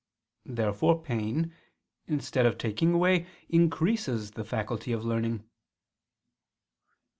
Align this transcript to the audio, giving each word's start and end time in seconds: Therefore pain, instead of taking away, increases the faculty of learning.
Therefore 0.47 0.99
pain, 0.99 1.53
instead 2.07 2.47
of 2.47 2.57
taking 2.57 2.91
away, 2.91 3.27
increases 3.49 4.31
the 4.31 4.43
faculty 4.43 4.91
of 4.91 5.05
learning. 5.05 5.47